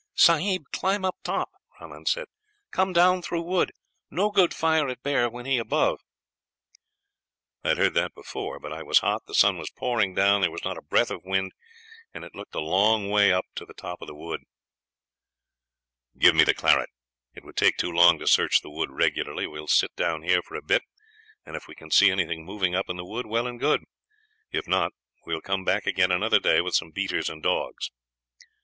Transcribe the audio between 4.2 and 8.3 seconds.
good fire at bear when he above.' "I had heard that